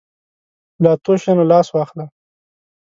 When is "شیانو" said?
1.21-1.49